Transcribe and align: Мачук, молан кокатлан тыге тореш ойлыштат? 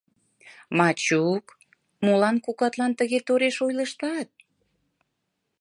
Мачук, 0.77 1.45
молан 2.05 2.35
кокатлан 2.45 2.91
тыге 2.99 3.19
тореш 3.27 3.57
ойлыштат? 3.65 4.29